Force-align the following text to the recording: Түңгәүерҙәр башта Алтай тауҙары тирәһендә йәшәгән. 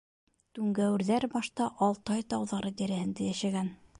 Түңгәүерҙәр 0.59 1.27
башта 1.33 1.69
Алтай 1.87 2.25
тауҙары 2.35 2.75
тирәһендә 2.83 3.29
йәшәгән. 3.31 3.73